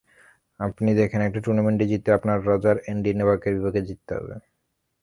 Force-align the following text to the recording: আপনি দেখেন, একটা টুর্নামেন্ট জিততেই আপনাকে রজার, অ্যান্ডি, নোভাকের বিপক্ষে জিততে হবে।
আপনি 0.59 0.89
দেখেন, 0.99 1.19
একটা 1.23 1.39
টুর্নামেন্ট 1.45 1.79
জিততেই 1.91 2.15
আপনাকে 2.17 2.41
রজার, 2.43 2.77
অ্যান্ডি, 2.83 3.11
নোভাকের 3.13 3.53
বিপক্ষে 3.55 3.81
জিততে 3.87 4.11
হবে। 4.17 4.35